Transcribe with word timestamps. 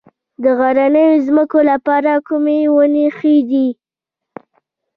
د 0.43 0.45
غرنیو 0.59 1.23
ځمکو 1.25 1.59
لپاره 1.71 2.11
کومې 2.27 2.59
ونې 2.75 3.07
ښې 3.17 3.35
دي؟ 3.49 3.67